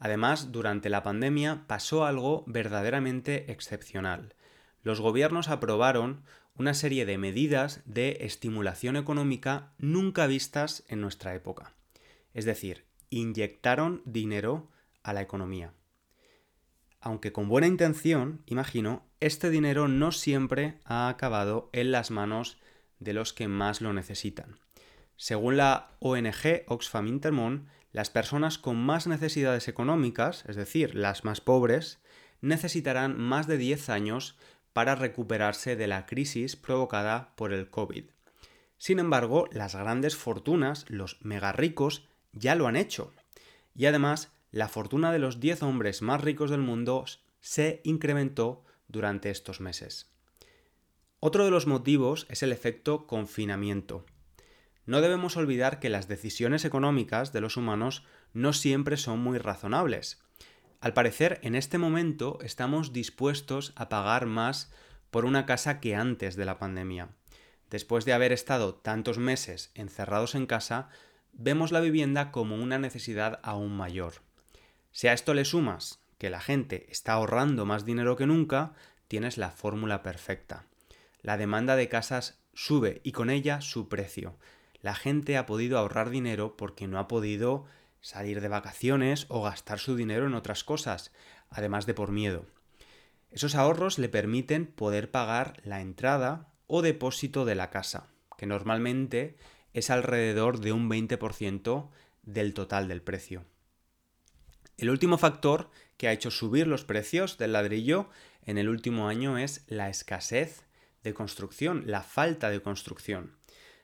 Además, 0.00 0.50
durante 0.50 0.88
la 0.88 1.04
pandemia 1.04 1.64
pasó 1.68 2.04
algo 2.04 2.42
verdaderamente 2.48 3.52
excepcional 3.52 4.34
los 4.84 5.00
gobiernos 5.00 5.48
aprobaron 5.48 6.22
una 6.54 6.74
serie 6.74 7.04
de 7.06 7.18
medidas 7.18 7.82
de 7.86 8.18
estimulación 8.20 8.96
económica 8.96 9.72
nunca 9.78 10.28
vistas 10.28 10.84
en 10.88 11.00
nuestra 11.00 11.34
época. 11.34 11.72
Es 12.32 12.44
decir, 12.44 12.84
inyectaron 13.10 14.02
dinero 14.04 14.70
a 15.02 15.12
la 15.12 15.22
economía. 15.22 15.72
Aunque 17.00 17.32
con 17.32 17.48
buena 17.48 17.66
intención, 17.66 18.42
imagino, 18.46 19.04
este 19.20 19.50
dinero 19.50 19.88
no 19.88 20.12
siempre 20.12 20.78
ha 20.84 21.08
acabado 21.08 21.70
en 21.72 21.90
las 21.90 22.10
manos 22.10 22.58
de 22.98 23.14
los 23.14 23.32
que 23.32 23.48
más 23.48 23.80
lo 23.80 23.92
necesitan. 23.92 24.58
Según 25.16 25.56
la 25.56 25.96
ONG 26.00 26.64
Oxfam 26.66 27.06
Intermon, 27.08 27.68
las 27.92 28.10
personas 28.10 28.58
con 28.58 28.76
más 28.76 29.06
necesidades 29.06 29.68
económicas, 29.68 30.44
es 30.46 30.56
decir, 30.56 30.94
las 30.94 31.24
más 31.24 31.40
pobres, 31.40 32.00
necesitarán 32.40 33.18
más 33.18 33.46
de 33.46 33.56
10 33.58 33.88
años 33.88 34.36
para 34.74 34.96
recuperarse 34.96 35.76
de 35.76 35.86
la 35.86 36.04
crisis 36.04 36.56
provocada 36.56 37.32
por 37.36 37.54
el 37.54 37.70
COVID. 37.70 38.04
Sin 38.76 38.98
embargo, 38.98 39.48
las 39.52 39.74
grandes 39.74 40.16
fortunas, 40.16 40.84
los 40.88 41.24
mega 41.24 41.52
ricos, 41.52 42.06
ya 42.32 42.54
lo 42.54 42.66
han 42.66 42.76
hecho. 42.76 43.14
Y 43.74 43.86
además, 43.86 44.32
la 44.50 44.68
fortuna 44.68 45.12
de 45.12 45.20
los 45.20 45.40
10 45.40 45.62
hombres 45.62 46.02
más 46.02 46.20
ricos 46.20 46.50
del 46.50 46.60
mundo 46.60 47.04
se 47.40 47.80
incrementó 47.84 48.64
durante 48.88 49.30
estos 49.30 49.60
meses. 49.60 50.12
Otro 51.20 51.44
de 51.44 51.50
los 51.50 51.66
motivos 51.66 52.26
es 52.28 52.42
el 52.42 52.52
efecto 52.52 53.06
confinamiento. 53.06 54.04
No 54.86 55.00
debemos 55.00 55.36
olvidar 55.36 55.80
que 55.80 55.88
las 55.88 56.08
decisiones 56.08 56.64
económicas 56.64 57.32
de 57.32 57.40
los 57.40 57.56
humanos 57.56 58.04
no 58.32 58.52
siempre 58.52 58.96
son 58.96 59.20
muy 59.20 59.38
razonables. 59.38 60.20
Al 60.84 60.92
parecer, 60.92 61.40
en 61.40 61.54
este 61.54 61.78
momento 61.78 62.38
estamos 62.42 62.92
dispuestos 62.92 63.72
a 63.74 63.88
pagar 63.88 64.26
más 64.26 64.70
por 65.10 65.24
una 65.24 65.46
casa 65.46 65.80
que 65.80 65.94
antes 65.94 66.36
de 66.36 66.44
la 66.44 66.58
pandemia. 66.58 67.08
Después 67.70 68.04
de 68.04 68.12
haber 68.12 68.32
estado 68.32 68.74
tantos 68.74 69.16
meses 69.16 69.70
encerrados 69.74 70.34
en 70.34 70.44
casa, 70.44 70.90
vemos 71.32 71.72
la 71.72 71.80
vivienda 71.80 72.30
como 72.30 72.56
una 72.56 72.78
necesidad 72.78 73.40
aún 73.42 73.74
mayor. 73.74 74.16
Si 74.92 75.08
a 75.08 75.14
esto 75.14 75.32
le 75.32 75.46
sumas 75.46 76.00
que 76.18 76.28
la 76.28 76.42
gente 76.42 76.86
está 76.90 77.14
ahorrando 77.14 77.64
más 77.64 77.86
dinero 77.86 78.16
que 78.16 78.26
nunca, 78.26 78.74
tienes 79.08 79.38
la 79.38 79.52
fórmula 79.52 80.02
perfecta. 80.02 80.66
La 81.22 81.38
demanda 81.38 81.76
de 81.76 81.88
casas 81.88 82.42
sube 82.52 83.00
y 83.04 83.12
con 83.12 83.30
ella 83.30 83.62
su 83.62 83.88
precio. 83.88 84.36
La 84.82 84.94
gente 84.94 85.38
ha 85.38 85.46
podido 85.46 85.78
ahorrar 85.78 86.10
dinero 86.10 86.58
porque 86.58 86.88
no 86.88 86.98
ha 86.98 87.08
podido 87.08 87.64
salir 88.04 88.42
de 88.42 88.48
vacaciones 88.48 89.24
o 89.30 89.42
gastar 89.42 89.78
su 89.78 89.96
dinero 89.96 90.26
en 90.26 90.34
otras 90.34 90.62
cosas, 90.62 91.10
además 91.48 91.86
de 91.86 91.94
por 91.94 92.12
miedo. 92.12 92.44
Esos 93.30 93.54
ahorros 93.54 93.98
le 93.98 94.10
permiten 94.10 94.66
poder 94.66 95.10
pagar 95.10 95.62
la 95.64 95.80
entrada 95.80 96.52
o 96.66 96.82
depósito 96.82 97.46
de 97.46 97.54
la 97.54 97.70
casa, 97.70 98.12
que 98.36 98.44
normalmente 98.44 99.38
es 99.72 99.88
alrededor 99.88 100.60
de 100.60 100.72
un 100.72 100.90
20% 100.90 101.88
del 102.22 102.52
total 102.52 102.88
del 102.88 103.00
precio. 103.00 103.46
El 104.76 104.90
último 104.90 105.16
factor 105.16 105.70
que 105.96 106.06
ha 106.06 106.12
hecho 106.12 106.30
subir 106.30 106.66
los 106.66 106.84
precios 106.84 107.38
del 107.38 107.54
ladrillo 107.54 108.10
en 108.42 108.58
el 108.58 108.68
último 108.68 109.08
año 109.08 109.38
es 109.38 109.64
la 109.66 109.88
escasez 109.88 110.66
de 111.02 111.14
construcción, 111.14 111.84
la 111.86 112.02
falta 112.02 112.50
de 112.50 112.60
construcción. 112.60 113.38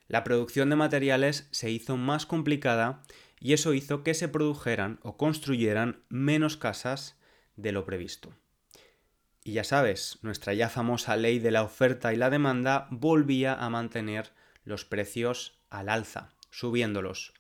La 0.09 0.25
producción 0.25 0.69
de 0.69 0.77
materiales 0.77 1.49
se 1.53 1.71
hizo 1.71 1.97
más 1.97 2.27
complicada 2.27 3.03
y 3.41 3.55
eso 3.55 3.73
hizo 3.73 4.05
que 4.05 4.15
se 4.15 4.29
produjeran 4.29 5.01
o 5.03 5.17
construyeran 5.17 6.05
menos 6.11 6.57
casas 6.57 7.19
de 7.57 7.73
lo 7.73 7.85
previsto. 7.85 8.37
Y 9.43 9.53
ya 9.53 9.65
sabes, 9.65 10.19
nuestra 10.23 10.53
ya 10.53 10.69
famosa 10.69 11.17
ley 11.17 11.39
de 11.39 11.51
la 11.51 11.63
oferta 11.63 12.13
y 12.13 12.17
la 12.17 12.29
demanda 12.29 12.87
volvía 12.91 13.55
a 13.55 13.71
mantener 13.71 14.33
los 14.65 14.85
precios 14.85 15.59
al 15.71 15.89
alza, 15.89 16.35
subiéndolos. 16.51 17.33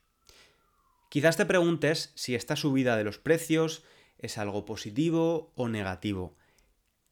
Quizás 1.10 1.36
te 1.36 1.44
preguntes 1.44 2.12
si 2.14 2.34
esta 2.34 2.56
subida 2.56 2.96
de 2.96 3.04
los 3.04 3.18
precios 3.18 3.84
es 4.16 4.38
algo 4.38 4.64
positivo 4.64 5.52
o 5.56 5.68
negativo. 5.68 6.36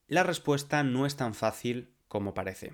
La 0.06 0.22
respuesta 0.22 0.82
no 0.82 1.04
es 1.04 1.16
tan 1.16 1.34
fácil 1.34 1.92
como 2.06 2.32
parece. 2.32 2.72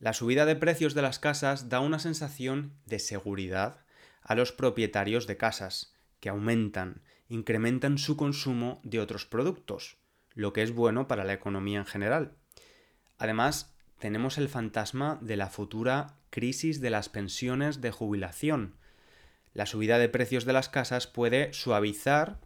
La 0.00 0.12
subida 0.14 0.46
de 0.46 0.56
precios 0.56 0.94
de 0.94 1.02
las 1.02 1.20
casas 1.20 1.68
da 1.68 1.78
una 1.78 2.00
sensación 2.00 2.74
de 2.86 2.98
seguridad 2.98 3.81
a 4.22 4.34
los 4.34 4.52
propietarios 4.52 5.26
de 5.26 5.36
casas, 5.36 5.94
que 6.20 6.28
aumentan, 6.28 7.02
incrementan 7.28 7.98
su 7.98 8.16
consumo 8.16 8.80
de 8.84 9.00
otros 9.00 9.26
productos, 9.26 9.98
lo 10.34 10.52
que 10.52 10.62
es 10.62 10.72
bueno 10.72 11.08
para 11.08 11.24
la 11.24 11.32
economía 11.32 11.78
en 11.78 11.86
general. 11.86 12.36
Además, 13.18 13.74
tenemos 13.98 14.38
el 14.38 14.48
fantasma 14.48 15.18
de 15.20 15.36
la 15.36 15.48
futura 15.48 16.16
crisis 16.30 16.80
de 16.80 16.90
las 16.90 17.08
pensiones 17.08 17.80
de 17.80 17.90
jubilación. 17.90 18.76
La 19.54 19.66
subida 19.66 19.98
de 19.98 20.08
precios 20.08 20.44
de 20.44 20.52
las 20.52 20.68
casas 20.68 21.06
puede 21.06 21.52
suavizar 21.52 22.40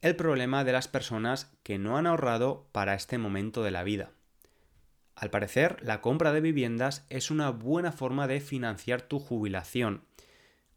el 0.00 0.16
problema 0.16 0.64
de 0.64 0.72
las 0.72 0.88
personas 0.88 1.52
que 1.62 1.78
no 1.78 1.96
han 1.96 2.06
ahorrado 2.06 2.68
para 2.72 2.94
este 2.94 3.18
momento 3.18 3.62
de 3.62 3.70
la 3.70 3.84
vida. 3.84 4.10
Al 5.14 5.30
parecer, 5.30 5.76
la 5.82 6.00
compra 6.00 6.32
de 6.32 6.40
viviendas 6.40 7.04
es 7.08 7.30
una 7.30 7.50
buena 7.50 7.92
forma 7.92 8.26
de 8.26 8.40
financiar 8.40 9.02
tu 9.02 9.18
jubilación, 9.18 10.02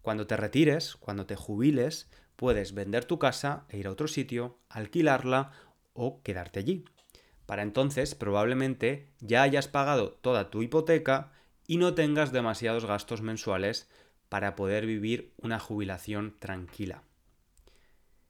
cuando 0.06 0.28
te 0.28 0.38
retires, 0.38 0.96
cuando 0.98 1.26
te 1.26 1.36
jubiles, 1.36 2.12
puedes 2.36 2.76
vender 2.76 3.06
tu 3.06 3.18
casa 3.18 3.66
e 3.70 3.80
ir 3.80 3.88
a 3.88 3.92
otro 3.92 4.08
sitio, 4.08 4.60
alquilarla 4.70 5.52
o 5.94 6.22
quedarte 6.22 6.60
allí. 6.60 6.86
Para 7.48 7.64
entonces 7.64 8.14
probablemente 8.14 9.10
ya 9.20 9.42
hayas 9.42 9.68
pagado 9.68 10.12
toda 10.12 10.52
tu 10.52 10.62
hipoteca 10.62 11.32
y 11.66 11.78
no 11.78 11.96
tengas 11.96 12.32
demasiados 12.32 12.86
gastos 12.86 13.24
mensuales 13.24 13.90
para 14.30 14.56
poder 14.56 14.86
vivir 14.86 15.34
una 15.38 15.60
jubilación 15.60 16.36
tranquila. 16.38 17.02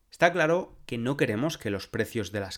Está 0.09 0.31
claro 0.31 0.77
que 0.85 0.97
no 0.97 1.17
queremos 1.17 1.57
que 1.57 1.71
los 1.71 1.87
precios 1.87 2.31
de 2.31 2.39
las 2.39 2.57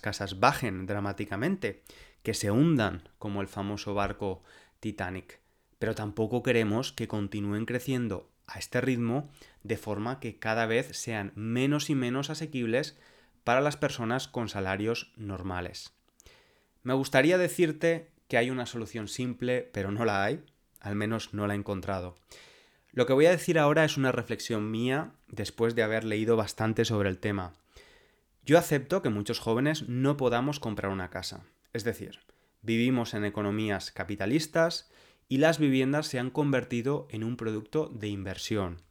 casas, 0.00 0.40
bajen 0.40 0.86
dramáticamente, 0.86 1.84
que 2.24 2.34
se 2.34 2.50
hundan 2.50 3.08
como 3.20 3.40
el 3.40 3.46
famoso 3.46 3.94
barco 3.94 4.42
Titanic, 4.80 5.38
pero 5.78 5.94
tampoco 5.94 6.42
queremos 6.42 6.92
que 6.92 7.08
continúen 7.08 7.66
creciendo 7.66 8.30
a 8.46 8.58
este 8.58 8.80
ritmo 8.80 9.30
de 9.62 9.76
forma 9.76 10.20
que 10.20 10.38
cada 10.38 10.66
vez 10.66 10.96
sean 10.96 11.32
menos 11.34 11.90
y 11.90 11.94
menos 11.94 12.30
asequibles 12.30 12.98
para 13.44 13.60
las 13.60 13.76
personas 13.76 14.28
con 14.28 14.48
salarios 14.48 15.12
normales. 15.16 15.92
Me 16.82 16.94
gustaría 16.94 17.38
decirte 17.38 18.10
que 18.28 18.38
hay 18.38 18.50
una 18.50 18.66
solución 18.66 19.08
simple, 19.08 19.68
pero 19.72 19.90
no 19.90 20.04
la 20.04 20.24
hay, 20.24 20.44
al 20.80 20.94
menos 20.94 21.34
no 21.34 21.46
la 21.46 21.54
he 21.54 21.56
encontrado. 21.56 22.16
Lo 22.92 23.06
que 23.06 23.12
voy 23.12 23.26
a 23.26 23.30
decir 23.30 23.58
ahora 23.58 23.84
es 23.84 23.96
una 23.96 24.12
reflexión 24.12 24.70
mía 24.70 25.12
después 25.28 25.74
de 25.74 25.82
haber 25.82 26.04
leído 26.04 26.36
bastante 26.36 26.84
sobre 26.84 27.08
el 27.08 27.18
tema. 27.18 27.54
Yo 28.44 28.58
acepto 28.58 29.02
que 29.02 29.10
muchos 29.10 29.38
jóvenes 29.38 29.88
no 29.88 30.16
podamos 30.16 30.60
comprar 30.60 30.90
una 30.92 31.10
casa. 31.10 31.44
Es 31.72 31.84
decir, 31.84 32.20
vivimos 32.62 33.12
en 33.14 33.24
economías 33.24 33.90
capitalistas 33.90 34.90
y 35.28 35.38
las 35.38 35.58
viviendas 35.58 36.06
se 36.06 36.18
han 36.18 36.30
convertido 36.30 37.08
en 37.10 37.24
un 37.24 37.36
producto 37.36 37.88
de 37.88 38.08
inversión. 38.08 38.82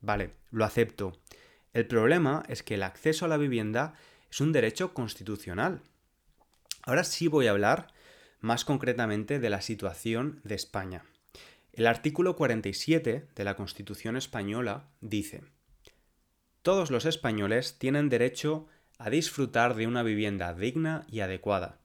Vale, 0.00 0.32
lo 0.50 0.64
acepto. 0.64 1.20
El 1.72 1.86
problema 1.86 2.42
es 2.48 2.62
que 2.62 2.74
el 2.74 2.82
acceso 2.82 3.24
a 3.24 3.28
la 3.28 3.36
vivienda 3.36 3.94
es 4.30 4.40
un 4.40 4.52
derecho 4.52 4.94
constitucional. 4.94 5.82
Ahora 6.82 7.04
sí 7.04 7.28
voy 7.28 7.46
a 7.46 7.52
hablar 7.52 7.88
más 8.40 8.64
concretamente 8.64 9.38
de 9.38 9.50
la 9.50 9.60
situación 9.60 10.40
de 10.44 10.54
España. 10.54 11.04
El 11.72 11.86
artículo 11.86 12.36
47 12.36 13.28
de 13.34 13.44
la 13.44 13.56
Constitución 13.56 14.16
española 14.16 14.90
dice, 15.00 15.42
Todos 16.62 16.90
los 16.90 17.04
españoles 17.06 17.78
tienen 17.78 18.08
derecho 18.08 18.68
a 18.98 19.10
disfrutar 19.10 19.74
de 19.74 19.86
una 19.86 20.02
vivienda 20.02 20.54
digna 20.54 21.06
y 21.08 21.20
adecuada. 21.20 21.80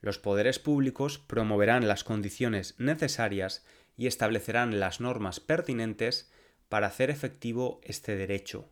Los 0.00 0.18
poderes 0.18 0.58
públicos 0.58 1.18
promoverán 1.18 1.86
las 1.86 2.04
condiciones 2.04 2.74
necesarias 2.78 3.64
y 3.96 4.06
establecerán 4.06 4.80
las 4.80 5.00
normas 5.00 5.40
pertinentes 5.40 6.32
para 6.68 6.86
hacer 6.86 7.10
efectivo 7.10 7.80
este 7.82 8.16
derecho, 8.16 8.70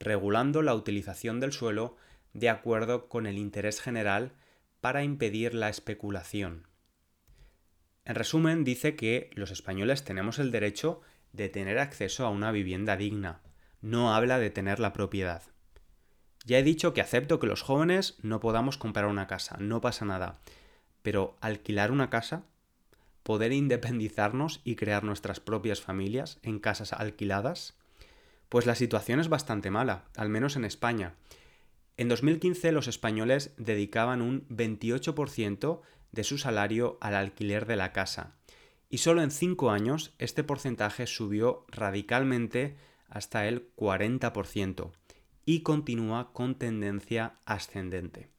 regulando 0.00 0.62
la 0.62 0.74
utilización 0.74 1.40
del 1.40 1.52
suelo 1.52 1.96
de 2.32 2.48
acuerdo 2.48 3.08
con 3.08 3.26
el 3.26 3.38
interés 3.38 3.80
general 3.80 4.32
para 4.80 5.04
impedir 5.04 5.54
la 5.54 5.68
especulación. 5.68 6.66
En 8.04 8.16
resumen, 8.16 8.64
dice 8.64 8.96
que 8.96 9.30
los 9.34 9.50
españoles 9.50 10.04
tenemos 10.04 10.38
el 10.38 10.50
derecho 10.50 11.00
de 11.32 11.48
tener 11.48 11.78
acceso 11.78 12.26
a 12.26 12.30
una 12.30 12.52
vivienda 12.52 12.96
digna. 12.96 13.40
No 13.80 14.14
habla 14.14 14.38
de 14.38 14.50
tener 14.50 14.78
la 14.80 14.92
propiedad. 14.92 15.42
Ya 16.44 16.58
he 16.58 16.62
dicho 16.62 16.92
que 16.92 17.00
acepto 17.00 17.40
que 17.40 17.46
los 17.46 17.62
jóvenes 17.62 18.18
no 18.22 18.40
podamos 18.40 18.76
comprar 18.76 19.06
una 19.06 19.26
casa, 19.26 19.56
no 19.58 19.80
pasa 19.80 20.04
nada. 20.04 20.38
Pero 21.04 21.36
alquilar 21.42 21.92
una 21.92 22.08
casa, 22.08 22.46
poder 23.22 23.52
independizarnos 23.52 24.62
y 24.64 24.74
crear 24.74 25.04
nuestras 25.04 25.38
propias 25.38 25.82
familias 25.82 26.38
en 26.42 26.58
casas 26.58 26.94
alquiladas, 26.94 27.76
pues 28.48 28.64
la 28.64 28.74
situación 28.74 29.20
es 29.20 29.28
bastante 29.28 29.70
mala, 29.70 30.06
al 30.16 30.30
menos 30.30 30.56
en 30.56 30.64
España. 30.64 31.14
En 31.98 32.08
2015 32.08 32.72
los 32.72 32.88
españoles 32.88 33.52
dedicaban 33.58 34.22
un 34.22 34.48
28% 34.48 35.82
de 36.10 36.24
su 36.24 36.38
salario 36.38 36.96
al 37.02 37.16
alquiler 37.16 37.66
de 37.66 37.76
la 37.76 37.92
casa, 37.92 38.32
y 38.88 38.98
solo 38.98 39.22
en 39.22 39.30
5 39.30 39.70
años 39.70 40.14
este 40.18 40.42
porcentaje 40.42 41.06
subió 41.06 41.66
radicalmente 41.68 42.78
hasta 43.10 43.46
el 43.46 43.74
40% 43.76 44.90
y 45.44 45.60
continúa 45.60 46.32
con 46.32 46.54
tendencia 46.54 47.34
ascendente. 47.44 48.33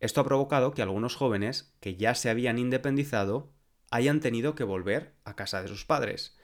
Esto 0.00 0.20
ha 0.20 0.24
provocado 0.24 0.72
que 0.72 0.82
algunos 0.82 1.16
jóvenes 1.16 1.74
que 1.80 1.96
ya 1.96 2.14
se 2.14 2.30
habían 2.30 2.58
independizado 2.58 3.52
hayan 3.90 4.20
tenido 4.20 4.54
que 4.54 4.64
volver 4.64 5.14
a 5.24 5.34
casa 5.34 5.62
de 5.62 5.68
sus 5.68 5.84
padres, 5.84 6.36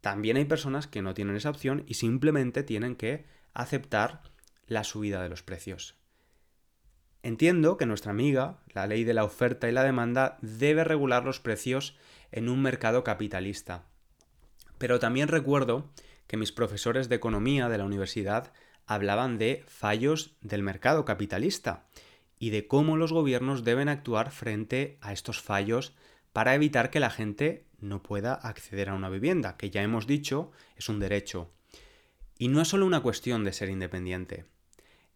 también 0.00 0.36
hay 0.36 0.44
personas 0.44 0.88
que 0.88 1.00
no 1.00 1.14
tienen 1.14 1.36
esa 1.36 1.50
opción 1.50 1.84
y 1.86 1.94
simplemente 1.94 2.62
tienen 2.62 2.96
que 2.96 3.24
aceptar 3.54 4.22
la 4.66 4.82
subida 4.82 5.22
de 5.22 5.28
los 5.28 5.42
precios. 5.42 5.96
Entiendo 7.22 7.76
que 7.76 7.86
nuestra 7.86 8.10
amiga, 8.10 8.58
la 8.72 8.88
ley 8.88 9.04
de 9.04 9.14
la 9.14 9.22
oferta 9.22 9.68
y 9.68 9.72
la 9.72 9.84
demanda, 9.84 10.38
debe 10.42 10.82
regular 10.82 11.24
los 11.24 11.38
precios 11.38 11.96
en 12.32 12.48
un 12.48 12.60
mercado 12.62 13.04
capitalista. 13.04 13.84
Pero 14.78 14.98
también 14.98 15.28
recuerdo 15.28 15.92
que 16.26 16.36
mis 16.36 16.50
profesores 16.50 17.08
de 17.08 17.14
economía 17.14 17.68
de 17.68 17.78
la 17.78 17.84
universidad 17.84 18.52
hablaban 18.86 19.38
de 19.38 19.62
fallos 19.68 20.36
del 20.40 20.64
mercado 20.64 21.04
capitalista 21.04 21.86
y 22.42 22.50
de 22.50 22.66
cómo 22.66 22.96
los 22.96 23.12
gobiernos 23.12 23.62
deben 23.62 23.88
actuar 23.88 24.32
frente 24.32 24.98
a 25.00 25.12
estos 25.12 25.40
fallos 25.40 25.94
para 26.32 26.56
evitar 26.56 26.90
que 26.90 26.98
la 26.98 27.08
gente 27.08 27.68
no 27.78 28.02
pueda 28.02 28.34
acceder 28.34 28.88
a 28.88 28.94
una 28.94 29.08
vivienda, 29.08 29.56
que 29.56 29.70
ya 29.70 29.80
hemos 29.80 30.08
dicho 30.08 30.50
es 30.74 30.88
un 30.88 30.98
derecho. 30.98 31.52
Y 32.36 32.48
no 32.48 32.60
es 32.60 32.66
solo 32.66 32.84
una 32.84 32.98
cuestión 32.98 33.44
de 33.44 33.52
ser 33.52 33.68
independiente. 33.68 34.44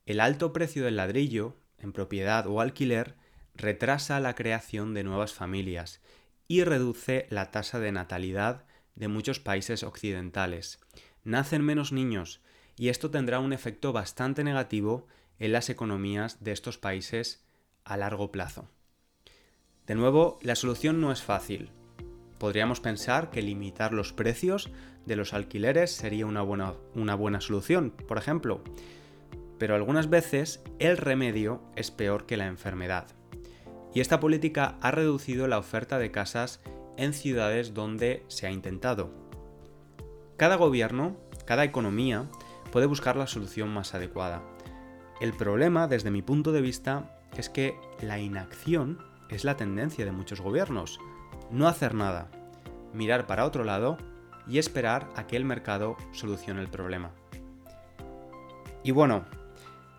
El 0.04 0.20
alto 0.20 0.52
precio 0.52 0.84
del 0.84 0.94
ladrillo, 0.94 1.56
en 1.78 1.92
propiedad 1.92 2.46
o 2.46 2.60
alquiler, 2.60 3.16
retrasa 3.56 4.20
la 4.20 4.36
creación 4.36 4.94
de 4.94 5.02
nuevas 5.02 5.34
familias 5.34 6.00
y 6.46 6.62
reduce 6.62 7.26
la 7.28 7.50
tasa 7.50 7.80
de 7.80 7.90
natalidad 7.90 8.66
de 8.94 9.08
muchos 9.08 9.40
países 9.40 9.82
occidentales. 9.82 10.78
Nacen 11.24 11.64
menos 11.64 11.90
niños 11.90 12.40
y 12.76 12.88
esto 12.88 13.10
tendrá 13.10 13.40
un 13.40 13.52
efecto 13.52 13.92
bastante 13.92 14.44
negativo 14.44 15.08
en 15.38 15.52
las 15.52 15.70
economías 15.70 16.42
de 16.42 16.52
estos 16.52 16.78
países 16.78 17.44
a 17.84 17.96
largo 17.96 18.32
plazo. 18.32 18.68
De 19.86 19.94
nuevo, 19.94 20.38
la 20.42 20.56
solución 20.56 21.00
no 21.00 21.12
es 21.12 21.22
fácil, 21.22 21.70
Podríamos 22.38 22.80
pensar 22.80 23.30
que 23.30 23.40
limitar 23.40 23.92
los 23.92 24.12
precios 24.12 24.70
de 25.06 25.16
los 25.16 25.32
alquileres 25.32 25.90
sería 25.90 26.26
una 26.26 26.42
buena, 26.42 26.74
una 26.94 27.14
buena 27.14 27.40
solución, 27.40 27.92
por 28.06 28.18
ejemplo. 28.18 28.60
Pero 29.58 29.74
algunas 29.74 30.10
veces 30.10 30.62
el 30.78 30.98
remedio 30.98 31.62
es 31.76 31.90
peor 31.90 32.26
que 32.26 32.36
la 32.36 32.46
enfermedad. 32.46 33.06
Y 33.94 34.00
esta 34.00 34.20
política 34.20 34.76
ha 34.82 34.90
reducido 34.90 35.48
la 35.48 35.58
oferta 35.58 35.98
de 35.98 36.10
casas 36.10 36.60
en 36.98 37.14
ciudades 37.14 37.72
donde 37.72 38.22
se 38.28 38.46
ha 38.46 38.50
intentado. 38.50 39.10
Cada 40.36 40.56
gobierno, 40.56 41.16
cada 41.46 41.64
economía, 41.64 42.28
puede 42.70 42.84
buscar 42.84 43.16
la 43.16 43.26
solución 43.26 43.70
más 43.70 43.94
adecuada. 43.94 44.42
El 45.20 45.32
problema, 45.32 45.88
desde 45.88 46.10
mi 46.10 46.22
punto 46.22 46.52
de 46.52 46.60
vista, 46.60 47.18
es 47.36 47.48
que 47.48 47.78
la 48.00 48.18
inacción 48.18 48.98
es 49.28 49.44
la 49.44 49.56
tendencia 49.56 50.04
de 50.04 50.12
muchos 50.12 50.40
gobiernos 50.40 51.00
no 51.50 51.68
hacer 51.68 51.94
nada, 51.94 52.28
mirar 52.92 53.26
para 53.26 53.44
otro 53.44 53.64
lado 53.64 53.98
y 54.48 54.58
esperar 54.58 55.08
a 55.16 55.26
que 55.26 55.36
el 55.36 55.44
mercado 55.44 55.96
solucione 56.12 56.60
el 56.60 56.68
problema. 56.68 57.10
Y 58.82 58.92
bueno, 58.92 59.24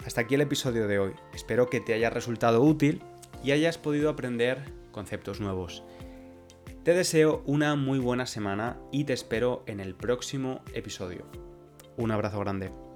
hasta 0.05 0.21
aquí 0.21 0.35
el 0.35 0.41
episodio 0.41 0.87
de 0.87 0.99
hoy. 0.99 1.13
Espero 1.33 1.69
que 1.69 1.81
te 1.81 1.93
haya 1.93 2.09
resultado 2.09 2.61
útil 2.61 3.01
y 3.43 3.51
hayas 3.51 3.77
podido 3.77 4.09
aprender 4.09 4.73
conceptos 4.91 5.41
nuevos. 5.41 5.83
Te 6.83 6.93
deseo 6.93 7.43
una 7.45 7.75
muy 7.75 7.99
buena 7.99 8.25
semana 8.25 8.77
y 8.91 9.03
te 9.03 9.13
espero 9.13 9.63
en 9.67 9.81
el 9.81 9.93
próximo 9.93 10.61
episodio. 10.73 11.25
Un 11.97 12.11
abrazo 12.11 12.39
grande. 12.39 12.86